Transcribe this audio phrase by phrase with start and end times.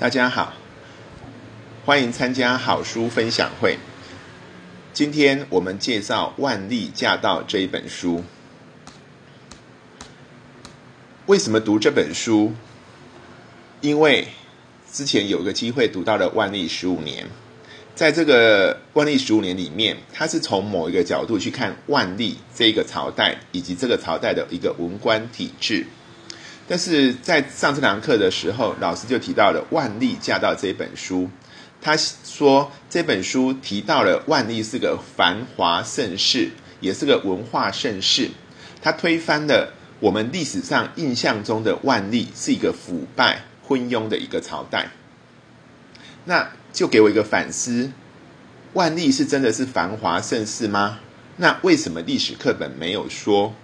[0.00, 0.54] 大家好，
[1.84, 3.76] 欢迎参加好书分享会。
[4.94, 8.24] 今天我们介绍《万历驾到》这一本书。
[11.26, 12.54] 为什么读这本书？
[13.82, 14.28] 因为
[14.90, 17.26] 之前有个机会读到了万历十五年，
[17.94, 25.84] 在这个万历十五年里面，它是从某一个角度去看万历这一个朝代以及这个朝代的一个文官体制。
[26.70, 31.28] 但是在上这堂课的时候，老师就提到了《万历驾到》这本书。
[31.82, 38.30] 他说这本书提到了万历是个繁华盛世，也是个文化盛世。
[38.80, 44.90] 他推翻了我们历史上印象中的万历是一个腐败昏庸的一个朝代。
[46.26, 47.90] 那就给我一个反思：
[48.74, 51.00] 万历是真的是繁华盛世吗？
[51.38, 53.56] 那为什么历史课本没有说？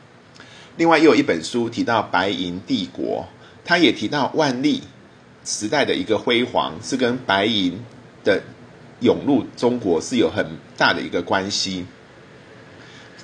[0.76, 3.26] 另外又有一本书提到白银帝国，
[3.64, 4.82] 他也提到万历
[5.42, 7.82] 时代的一个辉煌是跟白银
[8.22, 8.42] 的
[9.00, 11.86] 涌入中国是有很大的一个关系。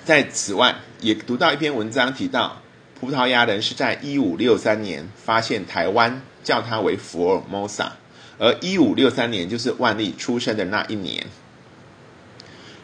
[0.02, 2.62] 在此外，也读到一篇文章提到，
[2.98, 7.92] 葡萄牙人是在一五六三年发现台湾，叫它为福尔摩萨，
[8.38, 11.27] 而一五六三年就是万历出生的那一年。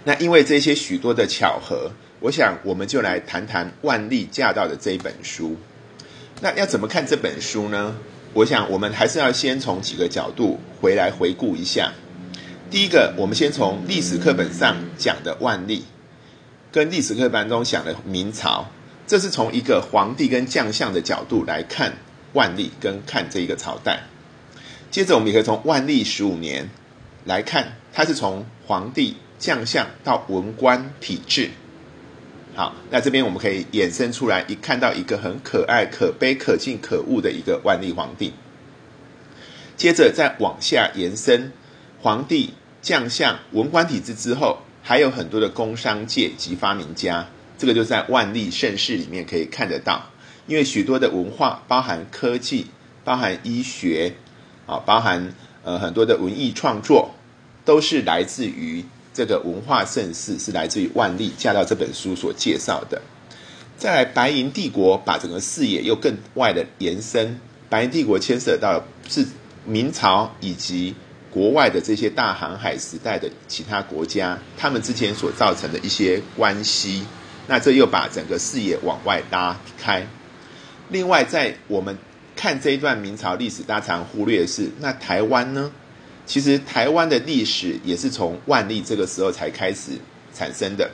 [0.05, 1.93] 那因为这些许多的巧合。
[2.21, 5.57] 我想，我们就来谈谈《万历驾到》的这一本书。
[6.41, 7.97] 那要怎么看这本书呢？
[8.33, 11.93] 我想，我们还是要先从几个角度回来回顾一下。
[12.71, 15.85] 第一个，我们先从历史课本上讲的万历，
[16.73, 18.67] 跟历史课本中讲的明朝，
[19.07, 21.93] 这是从一个皇帝跟将相的角度来看
[22.33, 24.03] 万历，跟看这一个朝代。
[24.91, 26.69] 接着，我们也可以从万历十五年
[27.25, 31.51] 来看，它是从皇帝、将相到文官体制。
[32.59, 38.33] 好，那这边我们可以衍生出来，一看到一个很可爱、可悲、可敬、可恶的一个万历皇帝。
[39.77, 41.53] 接着再往下延伸，
[42.03, 50.11] 皇帝、将相、文官体制之后，还有很多的工商界及发明家，这个就在万历盛世里面可以看得到。
[50.49, 52.67] 因为许多的文化，包含科技、
[53.05, 54.15] 包含医学，
[54.67, 57.15] 啊，包含呃很多的文艺创作，
[57.65, 58.85] 都是来自于。
[59.19, 63.03] 这个文化盛世是来自于万历驾到这本书所介绍的。
[63.77, 67.41] 再来，白银帝国把整个视野又更外的延伸。
[67.69, 69.27] 白银帝国牵涉到是
[69.65, 70.95] 明朝以及
[71.33, 77.05] 国外的这些大航海时代的其他国家，他们之间所造成的一些关系。
[77.49, 80.07] 那这又把整个视野往外拉开。
[80.91, 81.99] 另外，在我们
[82.37, 85.73] 看这一段明朝历史，大常忽略的是，那台湾呢？
[86.29, 89.93] 其实台湾的历史也是从万历这个时候才开始
[90.35, 90.91] 产生的，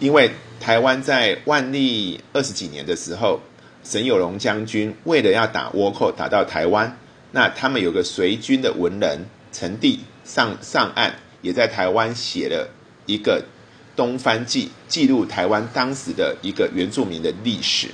[0.00, 3.38] 因为台湾在万历二十几年的时候，
[3.84, 6.98] 沈有容将军为了要打倭寇打到台湾，
[7.30, 12.68] 那他们有个随军的文人陈帝上上岸，也在台湾写了
[13.06, 13.40] 一个
[13.96, 17.86] 《东番记》，记录台湾当时的一个原住民的历史。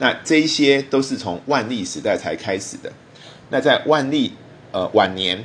[0.00, 2.92] 那这一些都是从万历时代才开始的。
[3.50, 4.32] 那在万历
[4.72, 5.44] 呃晚年。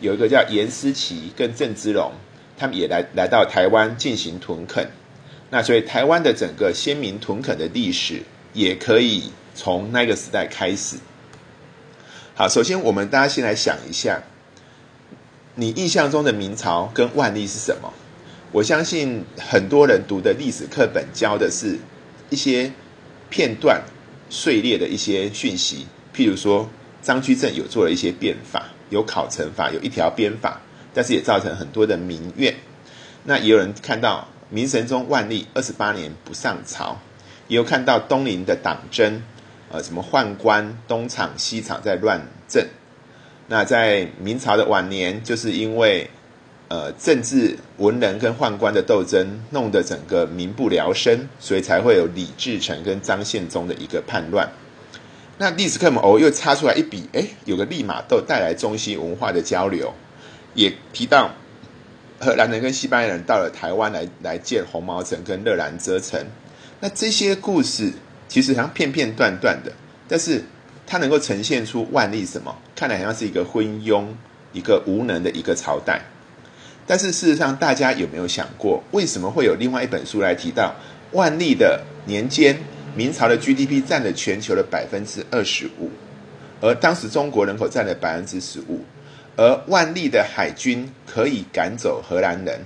[0.00, 2.12] 有一个叫严思齐跟郑芝龙，
[2.56, 4.88] 他们也来来到台湾进行屯垦，
[5.50, 8.22] 那所以台湾的整个先民屯垦的历史
[8.52, 10.96] 也可以从那个时代开始。
[12.34, 14.22] 好，首先我们大家先来想一下，
[15.56, 17.92] 你印象中的明朝跟万历是什么？
[18.52, 21.76] 我相信很多人读的历史课本教的是
[22.30, 22.72] 一些
[23.28, 23.82] 片段
[24.30, 26.70] 碎裂的一些讯息，譬如说
[27.02, 28.68] 张居正有做了一些变法。
[28.90, 30.60] 有考成法，有一条鞭法，
[30.94, 32.54] 但是也造成很多的民怨。
[33.24, 36.96] 那也有人看到明神宗万历二十八年不上朝，
[37.48, 39.22] 也有看到东林的党争，
[39.70, 42.66] 呃，什么宦官东厂西厂在乱政。
[43.48, 46.08] 那在明朝的晚年，就是因为
[46.68, 54.50] 呃政治文人跟宦官的斗争，弄得整个民不聊生，所以才会有李自成跟张献忠的一个叛乱。
[55.40, 59.94] 那历史课本哦又插出来一笔，哎，有个利玛窦带来中西文化的交流，
[60.54, 61.30] 也提到
[62.18, 66.26] 荷兰人跟西班牙人到了台湾来来建红毛城跟热兰遮城。
[66.80, 67.92] 那这些故事
[68.28, 69.72] 其实好像片片段段的，
[70.08, 70.44] 但是
[70.86, 72.56] 它能够呈现出万历什么？
[72.74, 74.06] 看来好像是一个昏庸、
[74.52, 76.02] 一个无能的一个朝代。
[76.84, 80.74] 但是事实上，大家有没有想过，为什么会有另外一本书来提到
[81.12, 82.58] 万历的年间？
[82.94, 85.90] 明朝的 GDP 占了全球的百分之二十五，
[86.60, 88.84] 而当时中国人口占了百分之十五，
[89.36, 92.60] 而万历的海军可以赶走荷兰人，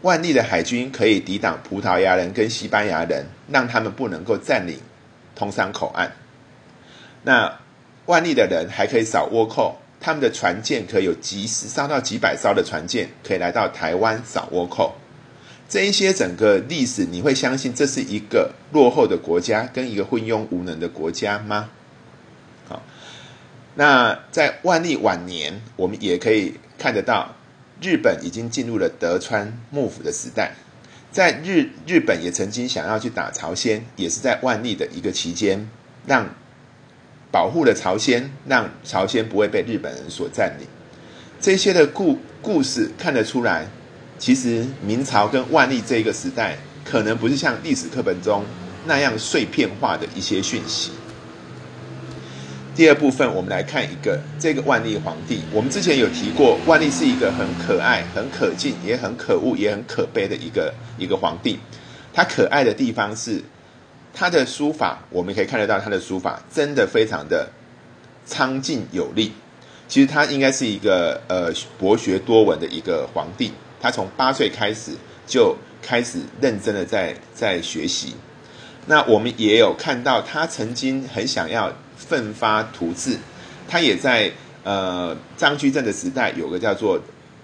[0.00, 4.78] 万历的海军可以抵挡葡萄牙人跟西班牙人，让他们不能够占领
[5.34, 6.12] 通商口岸。
[7.22, 7.60] 那
[8.06, 14.94] 万历的人还可以扫倭寇，他们的船舰可以有几十艘到几百艘的船舰可以来到台湾扫倭寇。
[15.70, 21.70] 这一些整个历史，你会相信这是一个落后的国家跟一个昏庸无能的国家吗？
[22.68, 22.82] 好，
[23.76, 27.36] 那在万历晚年，我们也可以看得到，
[27.80, 30.56] 日本已经进入了德川幕府的时代。
[31.12, 35.70] 在日日本也曾经想要去打朝鲜，也是在万历的一个期间，
[36.04, 36.34] 让
[37.30, 40.66] 保护了朝鲜，让朝鲜不会被日本人所占领。
[41.40, 43.68] 这些的故故事看得出来。
[44.20, 48.44] 其实明朝跟万历这一个时代，可能不是像历史课本中
[48.86, 50.90] 那样碎片化的一些讯息。
[52.76, 55.40] 第二部分，我们来看一个这个万历皇帝。
[55.52, 61.58] 我们之前有提过，万历是一个很可爱、很可敬、也很可恶、也很可悲的一个一个皇帝。
[62.12, 63.42] 他可爱的地方是
[64.12, 67.50] 他的书法，我们可以看得到他的书法真的非常的
[68.26, 69.32] 苍劲有力。
[69.88, 73.50] 其实他应该是一个呃博学多闻的一个皇帝。
[73.80, 74.92] 他从八岁开始
[75.26, 78.14] 就开始认真的在在学习。
[78.86, 83.18] 那我们也有看到，他曾经很想要奋发图治。
[83.68, 84.32] 他也在
[84.64, 87.00] 呃张居正的时代有个叫做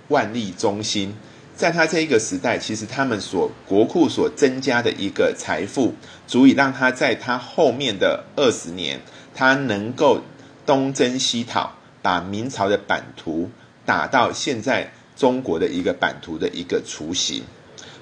[0.08, 1.14] 万历中心，
[1.54, 5.94] 在他这一个时代，其实他们所国库所增加的一个财富，
[6.26, 9.00] 足以让他在他后面的二十年，
[9.34, 10.22] 他能够
[10.64, 13.50] 东征西讨，把明朝的版图
[13.84, 14.92] 打到现在。
[15.16, 17.42] 中国的一个版图的一个雏形，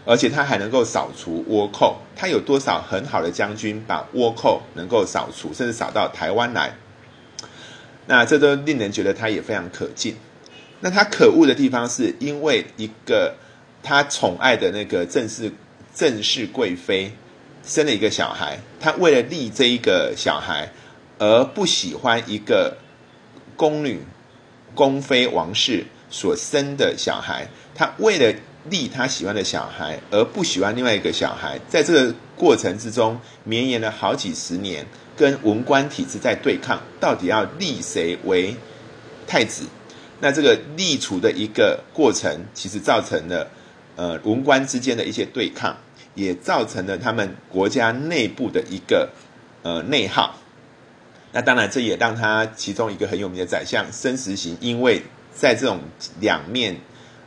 [0.05, 1.99] 而且他还能够扫除倭寇。
[2.17, 6.75] 他有多少很好的将军把倭寇能够扫除，甚至扫到台湾来？
[8.07, 10.17] 那这都令人觉得他也非常可敬。
[10.81, 13.37] 那他可恶的地方，是因为一个
[13.83, 15.53] 他宠爱的那个正式
[15.95, 17.13] 正式贵妃
[17.65, 20.73] 生了一个小孩，他为了立这一个小孩，
[21.19, 22.77] 而不喜欢一个
[23.57, 24.01] 宫女
[24.75, 25.87] 宫妃王氏。
[26.15, 28.33] 所生的小孩，他为了
[28.71, 38.55] 立他喜欢的小孩，而不喜欢另外一个小孩，在这个过程之中绵延了好几十年，跟文官体制在对抗，到底要立谁为
[39.27, 39.65] 太子？
[40.21, 43.51] 那这个立储的一个过程，其实造成了
[43.97, 45.77] 呃文官之间的一些对抗，
[46.15, 49.11] 也造成了他们国家内部的一个
[49.65, 50.37] 呃内耗。
[51.33, 55.03] 那当然，这也让他其中一个很有名的宰相申时行，因为
[55.35, 55.81] 在这种
[56.21, 56.77] 两面，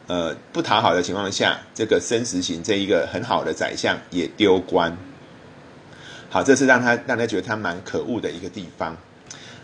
[0.08, 4.98] 呃不讨好的情况下，这个申时行这一个很好的宰相也丢官。
[6.30, 8.98] 好，这是让他让他觉得他蛮可恶的一个地方。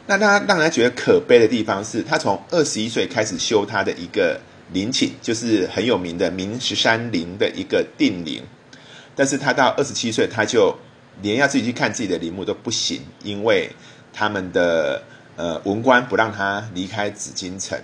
[0.05, 4.39] 那他让他觉得可悲的地方是，他从二十一岁开始修他的一个
[4.73, 8.43] 陵寝，就是很有名的明十三陵的一个定陵。
[9.15, 10.75] 但是他到二十七岁，他就
[11.21, 13.69] 连要自己去看自己的陵墓都不行，因为
[14.11, 15.03] 他们的
[15.37, 17.79] 呃文官不让他离开紫禁城。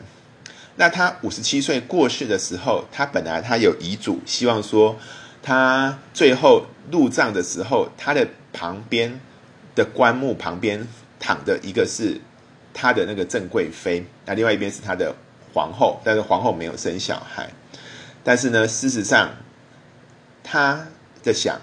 [0.79, 4.95] 那他五十七岁过世的时候，他本来他有遗嘱，希望说
[5.43, 9.19] 他最后入葬的时候，他的旁边
[9.75, 10.87] 的棺木旁边
[11.19, 12.21] 躺的一个是
[12.73, 15.13] 他的那个郑贵妃，那另外一边是他的
[15.53, 17.49] 皇后，但是皇后没有生小孩。
[18.23, 19.31] 但是呢，事实上
[20.41, 20.87] 他
[21.21, 21.59] 的想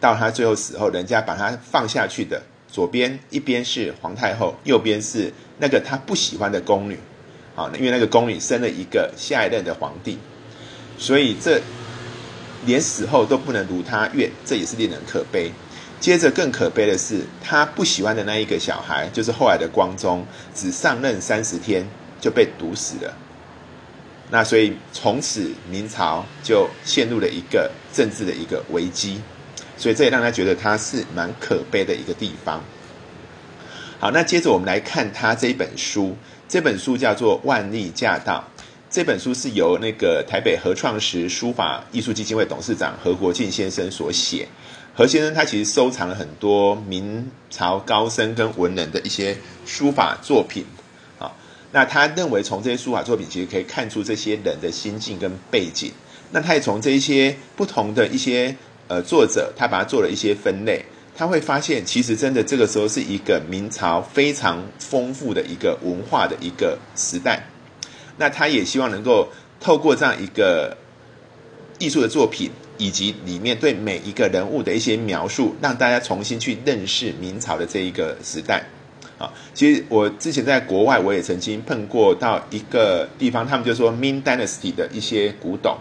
[0.00, 6.98] 到他最后死后，人家把他放下去的左边一边是皇太后，右边是那个他不喜欢的宫女。
[7.56, 10.18] 好，因为那个宫女生了一个下一任的皇帝，
[10.98, 11.58] 所以这
[12.66, 15.50] 连死后都不能如他愿，这也是令人可悲。
[15.98, 21.88] 接着更可悲的是，他不喜欢的那一个小孩，就是后来的光宗，只上任三十天
[22.20, 23.16] 就被毒死了。
[24.30, 29.22] 那所以从此明朝就陷入了一个政治的一个危机，
[29.78, 32.62] 所以这也让他觉得他是蛮可悲的一个地方。
[33.98, 36.14] 好，那接着我们来看他这一本书。
[36.48, 38.44] 这本书叫做《万历驾到》，
[38.88, 44.46] 这本书是由那个台北合创时书法艺术基金会董事长何国庆先生所写。
[44.94, 49.36] 何先生他其实收藏了很多明朝高僧跟文人的一些
[49.66, 50.64] 书法作品
[51.18, 51.32] 啊。
[51.72, 55.90] 那他认为从这些书法作品其实可以看出这些人的心境跟背景。
[56.30, 58.54] 那他也从这一些不同的一些
[58.86, 60.84] 呃作者，他把它做了一些分类。
[61.16, 67.46] 他会发现，其实真的这个时候是一个明朝非常丰富的一个文化的一个时代。
[68.18, 70.76] 那他也希望能够透过这样一个
[71.78, 78.62] 艺术的作品，以及里面对每一个人物的一些描述，让大家重新去认识明朝的这一个时代。
[79.18, 85.78] 啊，其实我之前在国外，我也曾经碰过到一个地方，他们就说 Ming Dynasty 的一些古董。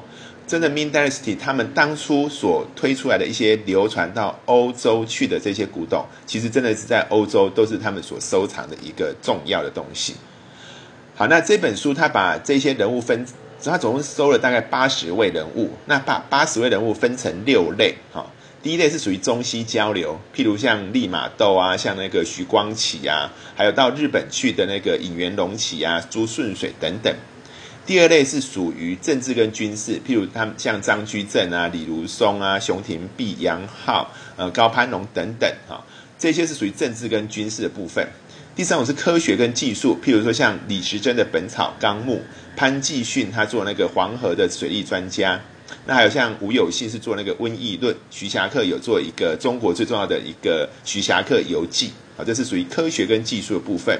[0.47, 10.15] 真的，Min Dynasty 他们当初所推出来的一些流传到欧洲去的这些古董，其实真的是在欧洲都是他们所收藏的一个重要的东西。
[11.15, 13.25] 好，那这本书他把这些人物分，
[13.63, 18.27] 他总共收了大概八十位人物，那把八十位人物分成六类，哈。
[18.61, 27.15] 第一类是属于中西交流，譬如像利玛窦啊，像那个徐光启啊，还有到日本去的那个尹元隆启啊、朱顺水等等。
[27.85, 35.85] 第二类是属于政治跟军事，譬如他们像张居正啊、李如松啊、熊廷弼、杨浩、呃高攀龙等等啊，
[36.17, 38.07] 这些是属于政治跟军事的部分。
[38.55, 42.15] 第三种是科学跟技术，譬如说像李时珍的《本草纲目》，
[42.57, 45.39] 潘继训他做那个黄河的水利专家。
[45.85, 51.87] 那还有像吴有信是做那个《瘟疫论》，徐霞客有做一个中国最重要的一个《徐霞客游记》
[52.19, 53.99] 啊，这是属于科学跟技术的部分。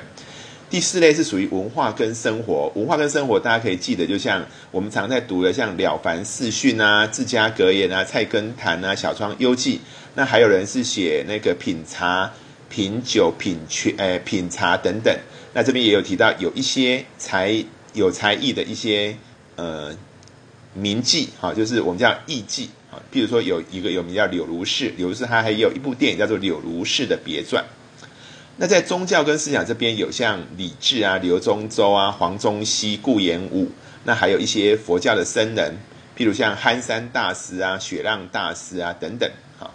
[0.70, 9.78] 第四类是属于文化跟生活，文化跟生活大家可以记得，就像我们常在读的，像《了凡四训》啊、《自家格言》啊、《菜根谭》啊、《小窗幽记》。
[10.16, 12.32] 那还有人是写那个品茶、
[12.70, 15.16] 品酒、品泉、诶品茶等等。
[15.54, 19.16] 那这边也有提到有一些才有才艺的一些
[19.56, 19.96] 呃。
[20.78, 27.64] 名妓，哈，就是我们叫艺妓，啊，譬如说有一个有名叫柳如是，柳如是他还有一部电影叫做《柳如是的别传》。
[28.58, 33.70] 那在宗教跟思想这边有像李治啊、刘宗周啊、黄宗羲、顾炎武，
[34.06, 35.74] 那还有一些佛教的僧人，
[36.18, 39.74] 譬如像憨山大师啊、雪浪大师啊等等，好。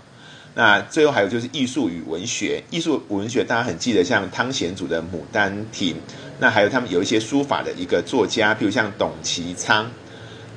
[0.55, 5.95] 那最后还有就是艺术与文学，艺术文学大家很记得像汤显祖的《牡丹亭》，
[6.39, 9.91] 那还有他们有一些书法的一个作家，譬如像董其昌。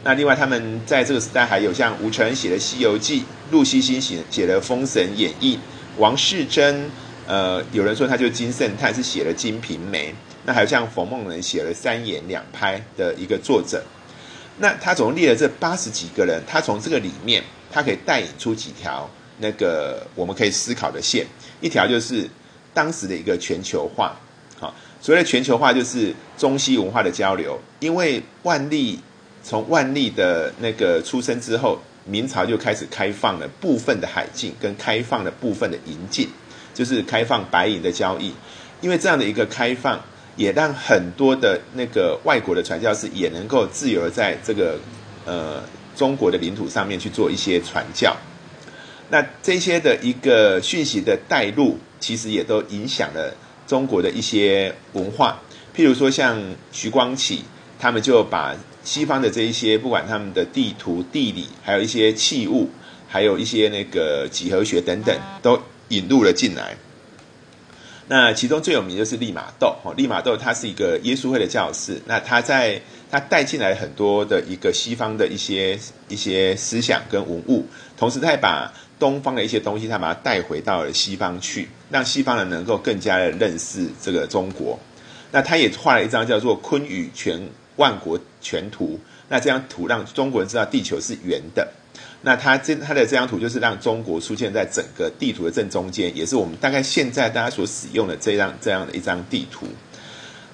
[0.05, 5.55] 那另外，他们在这个时代还有像吴承恩写的《西游记》，陆西新写写的《封神演义》，
[5.97, 6.89] 王世贞，
[7.27, 10.11] 呃，有人说他就金圣叹是写了《金瓶梅》，
[10.45, 13.83] 那还有像冯梦人写了《三言两拍》的一个作者。
[14.59, 21.25] 那他总共列了这八十几个人，他从这个里面，他可以带引出几条那个我们可以思考的线。
[21.61, 22.29] 一条就是
[22.73, 24.19] 当时的一个全球化，
[24.59, 28.99] 好，所谓的全球化就是中西文化的交流，因为万历。
[29.45, 36.29] 从万历的那个出生之后，明朝就开始开放了部分的海禁，跟开放了部分的银禁，
[36.73, 38.33] 就是开放白银的交易。
[38.81, 39.99] 因为这样的一个开放，
[40.35, 44.79] 也让很多的那个外国的传教士也能够自由在这个
[45.25, 45.63] 呃
[45.95, 48.15] 中国的领土上面去做一些传教。
[49.09, 53.33] 那这些的一个讯息的带入，其实也都影响了
[53.67, 55.39] 中国的一些文化。
[55.75, 57.43] 譬如说像徐光启，
[57.79, 62.69] 他们就把西方的这一些，不管他们的地图、地理，还有一些器物，
[63.07, 65.61] 还有一些那个几何学等等，都
[65.95, 66.75] 引入了进来。
[68.07, 77.65] 那其中最有名就是利玛窦，哦，利玛窦他是一个耶稣会的教士，那他在他带进来很多的一个西方的一些一些思想跟文物，
[77.97, 84.77] 同时他也把东方的一些东西，他把它带回到了西方去，让西方人能够更加的认识这个中国。
[85.31, 87.39] 那他也画了一张叫做《坤宇全》。
[87.77, 91.67] 万国全图，那这张图让中国人知道地球是圆的。
[92.21, 99.67] 那他这他的这张图就是让中国出现在整个地图的正中间，也是我们大概现在大家所使用的这样这样的一张地图。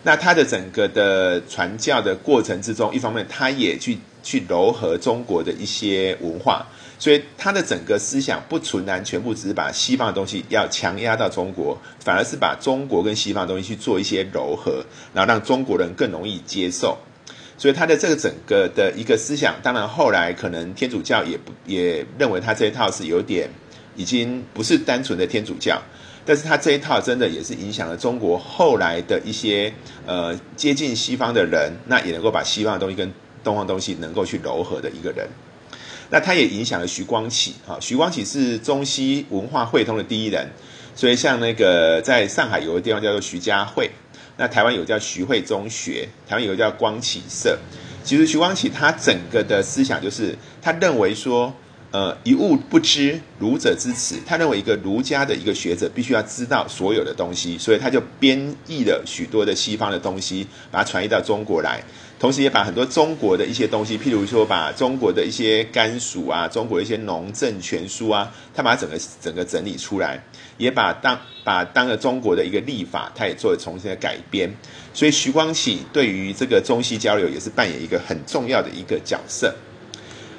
[0.01, 6.65] 那他的整个的传教的过程之中，一方面他也去去糅合中国的一些文化，
[6.97, 16.97] 所以他的整个思想不纯然全部只是把西方的东西要强压到中国，反而是把中国跟西方的东西去做一些糅合，然后让中国人更容易接受。
[17.59, 23.49] 所以他的这个整个的一个思想，当然后来可能天主教也不也认为他这一套是有点
[23.97, 25.77] 已经不是单纯的天主教，
[26.25, 29.73] 但是他这一套真的也是影响了中国后来的一些
[30.05, 33.11] 呃接近西方的人，那也能够把西方的东西跟
[33.43, 35.27] 东方东西能够去糅合的一个人。
[36.09, 40.49] 那他也影响了徐光启啊，徐光启是中西文化汇通的第一人，
[40.95, 43.91] 所以像那个在上海有个地方叫做徐家汇。
[44.39, 47.59] 那台湾有叫徐汇中学，台湾有叫光启社。
[48.05, 51.53] 其实徐光启他整个的思想就是，他认为说，
[51.91, 54.15] 呃，一物不知，儒者之耻。
[54.25, 61.83] 他认为一个儒家的一个学者必须要知道所有的东西，所以他就编译了许多的西方的东西，把它传译到中国来。
[62.17, 70.21] 同时，也把很多中国的一些东西，譬如说，把中国的一些甘薯啊，中国的一些农政全书啊，他把它整个整个整理出来，
[70.59, 74.47] 也把当把当了中国的一个历法，他也做了重新的改编。
[74.93, 79.51] 所以，徐光启对于这个中西交流也是扮演一个很重要的一个角色。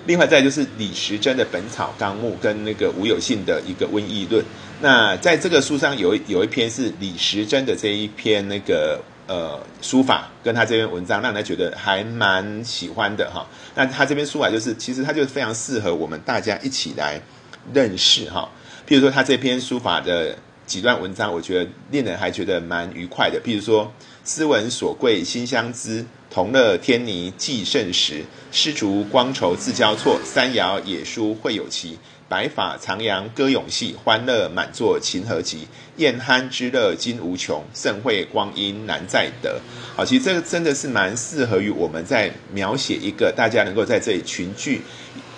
[0.06, 4.40] 另外，再就是李时珍的《本草纲目》跟那个吴有信的一个《瘟疫论》。
[4.80, 9.00] 那在这个书上有有一篇是李时珍的这一篇那个。
[9.26, 13.46] 呃，书法跟他这篇文章，让他觉得还蛮喜欢的哈。
[13.76, 17.22] 那他这篇书法就是，其实他就非常适合我们大家一起来
[17.72, 18.50] 认识哈。
[18.90, 23.40] 譬如说，他这篇书法的几段文章，我觉得令人还觉得蛮愉快的。
[23.40, 23.92] 譬如说，
[24.24, 28.24] 斯文所贵心相知，同乐天泥寄盛时。
[28.50, 31.96] 诗竹光绸自交错，三瑶野书会有期。
[32.28, 35.68] 白发长阳歌咏戏，欢乐满座琴何集？
[35.98, 39.60] 宴酣之乐今无穷，盛会光阴难再得。
[39.94, 44.82] 好，其实这个真的是蛮适合于我们在描写一个大家能够在这里群聚，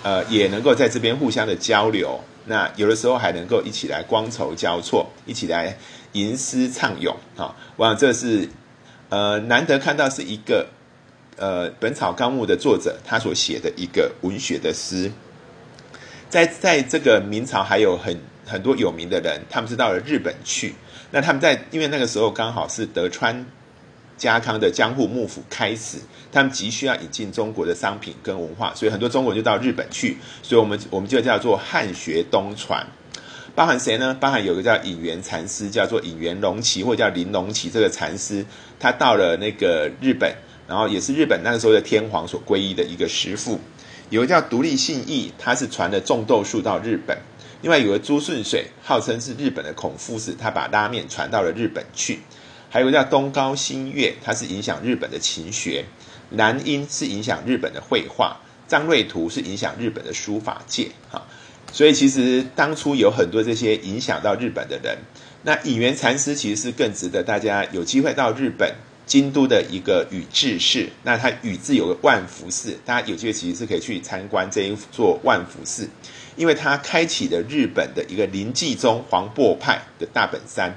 [0.01, 2.19] 呃，也能够在这边互相的交流。
[2.45, 5.77] 那有的时候还能够一起来光筹交错，一起来
[6.11, 7.15] 吟诗唱咏。
[7.37, 8.49] 啊，我想这是
[9.09, 10.67] 呃难得看到是一个
[11.37, 15.11] 呃《本草纲目》的作者他所写的一个文学的诗。
[16.29, 20.73] 在在这个明朝还有很很多有名的人，他们是到了日本去。
[21.11, 23.45] 那他们在因为那个时候刚好是德川
[24.17, 25.97] 家康的江户幕府开始，
[26.31, 30.17] 他们急需要引进中国的商品跟文化，所以很多中国人就到日本去。
[30.41, 32.85] 所以我们我们就叫做汉学东传。
[33.55, 34.17] 包含谁呢？
[34.19, 38.43] 包含有个叫隐元禅师，叫做隐元隆起，或者叫林隆起这个禅师，
[38.79, 40.35] 他到了那个日本，
[40.67, 43.59] 然后也是日本那个时候的天皇所皈依的一个师父。
[44.09, 47.15] 有个叫独立信义，他是传了种豆术到日本。
[47.61, 52.19] 另外有个朱顺水，号称是日本的孔夫子，他把拉面传到了日本去。
[52.73, 55.85] 还有叫东高新月，它是影响日本的琴学。
[56.31, 58.37] 南音是影响日本的绘画。
[58.67, 60.89] 张瑞图是影响日本的书法界。
[61.11, 61.21] 哈，
[61.71, 64.97] 所以其实当初有很多这些影响到日本的人。
[65.43, 68.73] 那隐元禅师其实是更值得大家有机会到日本。
[69.05, 75.87] 京都的一个宇治市，那它宇治有个万福寺，大家有机会其实是可以去参观这一座万福寺，
[76.37, 80.73] 因为它开启了日本的一个临济宗黄檗派的大本山。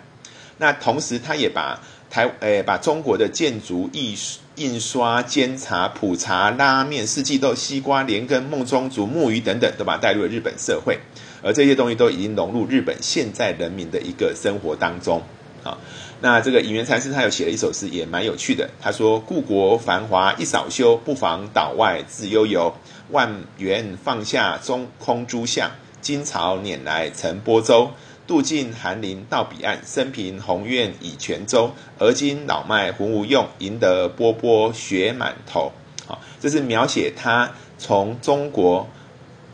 [0.58, 4.16] 那同时，他也把台诶把中国的建筑艺、
[4.54, 10.98] 印刷、煎茶、普茶、拉面、四季豆、西瓜、莲根、梦中竹、木鱼等等，都把它带入了日本社会，
[11.42, 15.22] 而这些东西都已经融入日本现在人民的一个生活当中
[15.62, 15.76] 啊。
[16.22, 18.70] 那这个隐元禅师他有写了一首诗，也蛮有趣的。
[18.80, 22.74] 他说：“故国繁华一扫休，不妨岛外自悠游。
[23.10, 27.90] 万元放下中空诸相，今朝辇来乘波舟。
[28.26, 31.72] 渡尽寒林到彼岸，生平宏愿已全周。
[31.98, 35.72] 而今老迈浑无用，赢得波波雪满头。”
[36.06, 38.88] 好，这是描写他从中国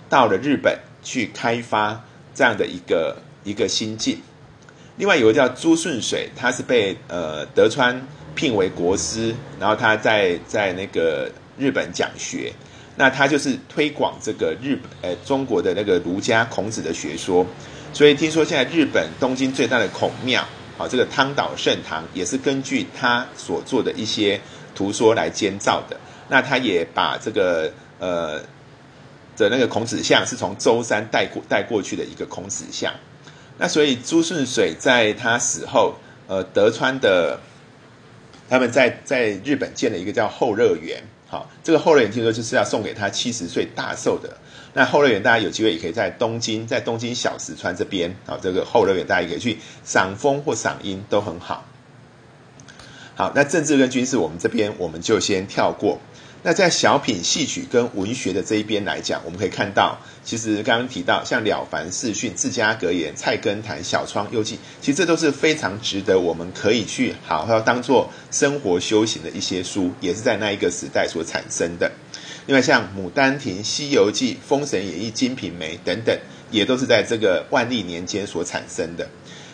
[0.09, 2.05] 到了日本去开发
[2.35, 4.21] 这样的一个一个心境。
[4.97, 12.53] 另外有个叫朱顺水，他是被呃德川聘为国师，然后他在在那个日本讲学，
[12.97, 17.47] 那他就是推广这个日本呃中国的那个儒家孔子的学说，
[17.93, 20.43] 所以听说现在日本东京最大的孔庙，
[20.79, 24.41] 好这个汤岛圣堂也是根据他所做的一些
[24.75, 25.97] 图说来建造的，
[26.29, 28.41] 那他也把这个呃
[29.37, 32.93] 的那个孔子像是从舟山带过带过去的一个孔子像。
[33.59, 35.95] 那所以朱顺水在他死后，
[36.27, 37.39] 呃，德川的
[38.49, 44.39] 他们在在日本建了一个叫后乐园，好，这个后乐园听说就是要送给他七十岁大寿的。
[44.75, 51.67] 那后乐园大家有机会也可以在东京，在东京小石川这边，啊，这个后乐园大家也可以去赏风或赏樱都很好。
[53.15, 56.01] 好，那政治跟军事我们这边我们就先跳过。
[56.45, 71.93] 那在小品、戏曲跟文学的这一边来讲，我们可以看到，其实刚刚提到像《了凡四训》《自家格言》《菜根谭》《小窗幽记》，其实这都是非常值得我们可以去好好当做生活修行的一些书，也是在那一个时代所产生的。
[72.47, 76.19] 另外，像《牡丹亭》《西游记》《封神演义》《金瓶梅》等等，
[76.51, 79.09] 也都是在这个万历年间所产生的。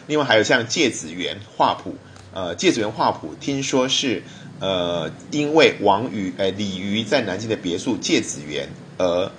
[0.06, 1.96] 另外，还有像《芥子园》画谱，
[2.32, 4.22] 呃，《芥子园》画谱听说是。
[4.60, 9.30] 呃，因为王瑜、呃李渔在南京的别墅芥子园而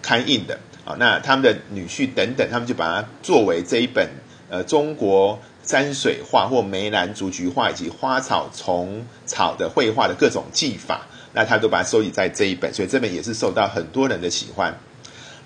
[0.00, 4.08] 刊印的啊，那他们的女婿等等，他们就把它作为这一本
[4.48, 14.78] 呃中国山水画或梅兰竹菊画以及花草虫草的绘画的各种技法，那他都把它收集在这一本，所以这本也是受到很多人的喜欢。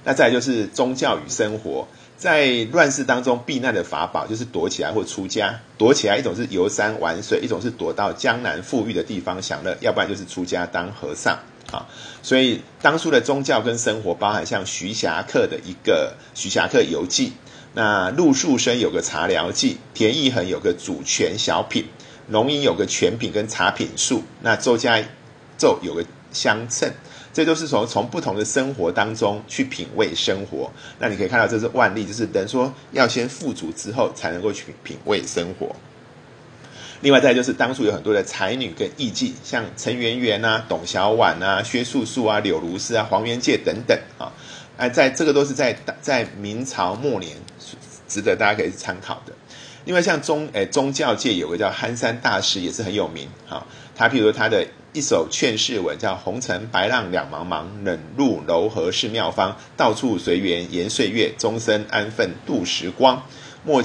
[0.05, 1.89] 那再就是宗教与生活。
[2.17, 5.61] 在乱世当中避难的法宝就是躲起来或出家。
[5.77, 11.39] 躲起来一种是游山玩水，一种是躲到江南富裕的地方享乐，要不然就是出家当和尚
[11.71, 11.87] 啊。
[12.21, 17.29] 所以当初的宗教跟生活包含像徐霞客的一个《徐霞客游记》，
[17.75, 21.85] 那陆树生有个《茶寮记》，田义恒有个《主权小品》，
[22.27, 25.01] 龙吟有个《全品》跟《茶品术》，那周家
[25.59, 26.89] 奏有个《相称》。
[27.31, 30.73] 这都是从从不同的生活当中去品味生活。
[30.99, 35.77] 那你可以看到，这是万历，就是等于说要先富足之后，才能够去品味生活。
[37.01, 44.33] 另外再就是当初有很多的才女跟艺妓，像陈圆圆啊、董小宛啊、薛素素啊、柳如是啊、黄元介等等啊。
[44.77, 47.37] 哎，在这个都是在在明朝末年，
[48.09, 49.33] 值得大家可以参考的。
[49.85, 54.67] 另外像宗哎宗教界有个叫憨山大师也是很有名哈，他譬如说他的
[54.99, 63.23] 一首劝世文叫红尘白浪两茫茫，冷入柔和是妙方，到处随缘延岁月，终身安分度时光，
[63.63, 63.81] 莫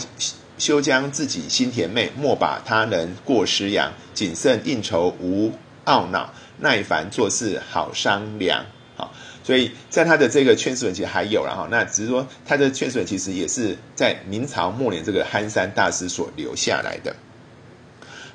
[0.57, 5.51] 休将自己心甜美，莫把他人过失扬，谨慎应酬无
[5.85, 8.65] 懊恼，耐烦做事好商量。
[8.95, 17.15] 好所以在他的这个劝世文其实还有然后那只是说他的劝世文其实也是在明朝末年这个憨山大师所留下来的。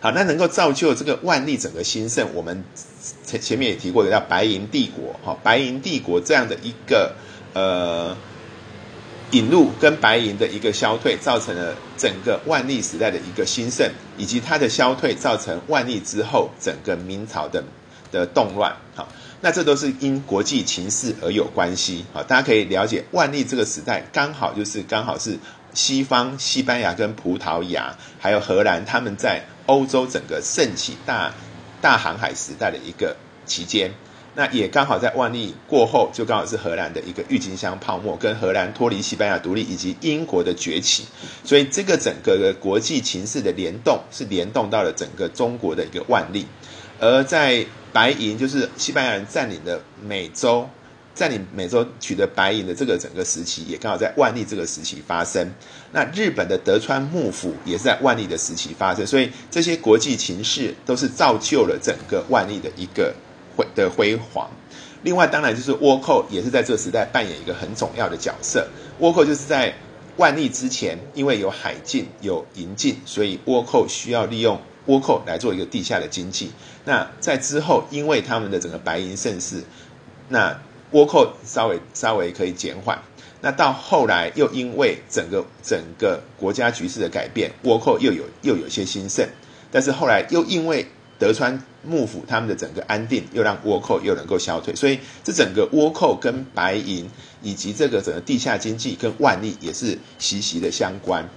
[0.00, 2.64] 好，那能够造就这个万历整个兴盛，我们
[3.24, 7.14] 前前面也提过的叫白银帝国，哈，白银帝国这样的一个
[7.52, 8.16] 呃
[9.32, 17.64] 引入跟白银的一个消退，造成了整个万历时代的一个兴盛，以及它的消退造成万历之后整个明朝的
[18.12, 19.08] 的动乱，好。
[19.40, 25.38] 那这都是因国际情势而有关系，好，大家可以了解万历这个时代刚好就是刚好是
[25.74, 31.32] 西方西班牙跟葡萄牙还有荷兰他们在欧洲整个盛起大
[31.80, 33.92] 大航海时代的一个期间，
[34.34, 41.04] 那也刚好在万历过后就刚好是荷兰的一个郁金香泡沫跟荷兰脱离西班牙独立以及英国的崛起，
[41.44, 46.46] 所以这个整个的国际情势的联动是联动到了整个中国的一个万历，
[46.98, 47.64] 而在。
[47.90, 50.68] 白银就是西班牙人占领的美洲，
[51.18, 55.52] 在你美洲取得白银的这个整个时期，也刚好在万历这个时期发生。
[55.90, 63.12] 那日本的德川幕府也是在万历的时期发生，所以这些国际情势都是造就了整个万历的一个
[63.56, 64.48] 辉的辉煌。
[65.02, 68.68] 另外，当然就是倭寇也是在这个时代扮演一个很重要的角色。
[69.00, 69.74] 倭寇就是在
[70.18, 74.60] 万历之前，因为有海禁有银禁，所以倭寇需要利用。
[74.86, 76.50] 倭寇来做一个地下的经济，
[76.86, 79.62] 那在之后，因为他们的整个白银盛世，
[80.30, 80.58] 那
[80.92, 82.98] 倭寇稍微稍微可以减缓。
[83.40, 89.28] 那到后来又因为整个整个国家局势的改变，倭寇又有又有些兴盛。
[89.70, 90.86] 但是后来又因为
[91.18, 94.74] 德川幕府他们的整个安定，又让倭寇又能够消退。
[94.74, 97.08] 所以这整个倭寇跟白银
[97.42, 101.28] 以及这个整个地下经济跟万历也是息息的相关。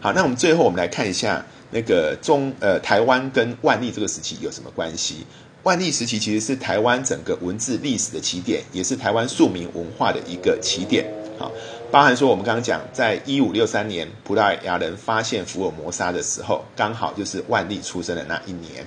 [0.00, 1.44] 好，那我们最后我们来看一下。
[1.70, 5.26] 那个中呃台湾跟万历这个时期有什么关系？
[5.68, 11.04] 万历时期其实是台湾整个文字历史的起点，也是台湾庶民文化的一个起点。
[11.38, 11.52] 好，
[11.90, 18.86] 包含说我们刚刚讲，在一五六三年葡萄牙人发现福尔摩沙的时候，刚好就是万历出生的那一年。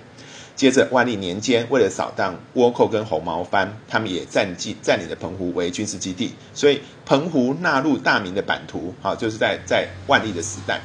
[0.56, 8.92] 接着万历年间，为了扫荡倭寇跟红毛番，他们也占据占领了澎湖为军事基地，所以澎湖纳入大明的版图。
[9.04, 10.82] 好，就是在在万历的时代。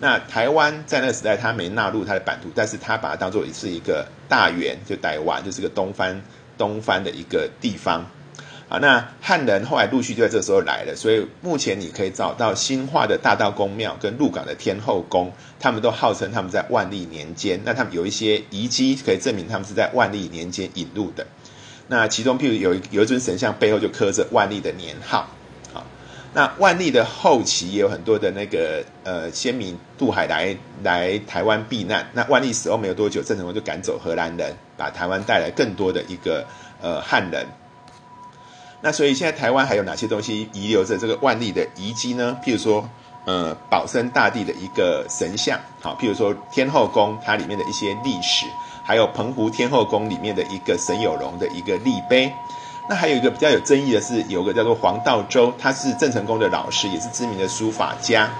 [0.00, 6.22] 那台湾在那个时代，它没纳入它的版图，但是它把它当做是一个大元，就台湾就是个东方
[6.56, 8.06] 东方的一个地方。
[8.68, 21.26] 啊，那汉人后来陆续就在这时候来了，所以目前你可以找到新化的大道公庙跟鹿港的天后宫，他们都号称他们在万历年间，那他们有一些遗迹可以证明他们是在万历年间引入的。
[21.88, 25.28] 那其中譬如有一有一尊神像背后就刻着万历的年号。
[26.34, 32.06] 那万历的后期也有很多的那个呃先民渡海来来台湾避难。
[32.12, 36.46] 那万历死后没有多久，郑成功就赶走荷兰人，把台湾带来更多的一个
[36.82, 37.46] 呃汉人。
[38.82, 42.38] 那所以现在台湾还有哪些东西遗留着这个万历的遗迹呢？
[42.44, 42.88] 譬如说
[43.24, 48.46] 呃保生大帝的一个神像，好，譬如说天后宫它里面的一些历史，
[48.84, 52.30] 还有澎湖天后宫里面的一个沈有容的一个立碑。
[52.88, 58.30] 那还有一个比较有争议的是，有个叫做黄道周，他是郑成功的老师，也是知名的书法家。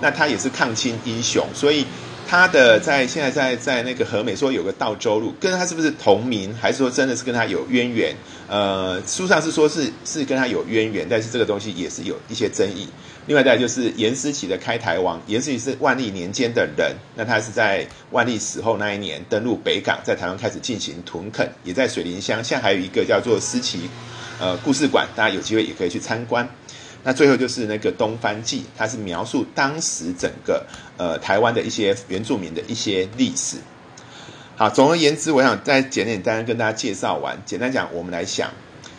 [0.00, 1.86] 那他也是抗清英雄，所以
[2.28, 8.14] 他的在现在在在那个和美说有个道周路，跟他是不是同名，还是说真的是跟他有渊源？
[8.48, 12.88] 呃，书上是说是是跟他有渊源，但是这个东西也是有一些争议。
[13.26, 22.44] 另外再就是严思齐的开台王，严思齐是万历年间的人，那他是在万历死后那一年登陆北港，在台湾开始进行屯垦，也在水林乡。
[22.44, 23.88] 现在还有一个叫做思齐
[24.38, 26.46] 呃故事馆，大家有机会也可以去参观。
[27.02, 30.66] 那最后就是那个东番记，它是描述当时整个
[30.98, 33.56] 呃台湾的一些原住民的一些历史。
[34.56, 37.42] 好，总而言之，我想再简简单单跟大家介绍完。
[37.46, 38.50] 简单讲，我们来想，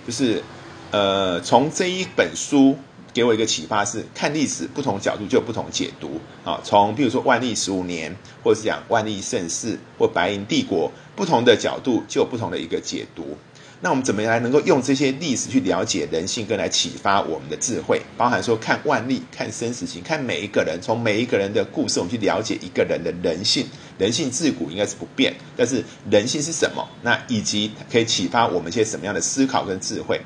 [0.08, 0.42] 就是
[0.90, 2.76] 呃从这一本书。
[3.16, 6.60] 给我一个启发是，看历史不同角度就有不同解读啊。
[6.66, 13.38] 从比如说万历十五年，或者是讲万历盛世或白银帝国，不同的角度就有不同的一个解读。
[13.80, 18.02] 那我们怎么样来能够用这些历史去了解人性，跟来启发我们的智慧？
[18.18, 23.66] 包含说看万历、看生死情、看每一个人，从每一个人的故事，我们去了解一个人的人性。
[23.98, 26.86] 人性自古应该是不变，但是人性是什么？
[27.02, 30.20] 那以及可以启发我们一些什么样的思考跟智慧？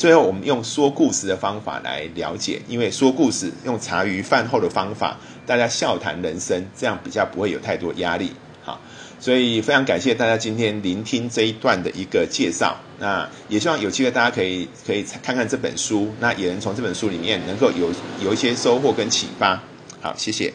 [0.00, 8.32] 最后我们用说故事的方法来了解，因为说故事用茶余饭后的方法，大家笑谈人生，这样比较不会有太多压力。
[8.62, 8.80] 好，
[9.18, 12.74] 所以非常感谢大家今天聆听这一段的一个介绍。
[12.98, 17.92] 那也希望有机会大家可以可以看看这本书，那也能从这本书里面能够有
[18.24, 19.60] 有一些收获跟启发。
[20.00, 20.50] 好，谢谢。